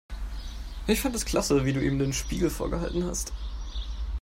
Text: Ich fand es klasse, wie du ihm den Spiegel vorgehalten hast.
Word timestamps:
Ich 0.87 0.99
fand 0.99 1.13
es 1.15 1.25
klasse, 1.27 1.63
wie 1.63 1.73
du 1.73 1.79
ihm 1.79 1.99
den 1.99 2.11
Spiegel 2.11 2.49
vorgehalten 2.49 3.03
hast. 3.05 3.33